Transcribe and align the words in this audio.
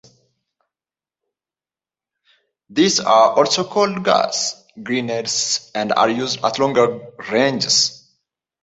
These 2.71 3.01
are 3.01 3.37
also 3.37 3.63
called 3.63 4.03
gas 4.03 4.65
grenades, 4.81 5.69
and 5.75 5.91
are 5.91 6.09
used 6.09 6.43
at 6.43 6.57
longer 6.57 7.05
ranges. 7.31 8.03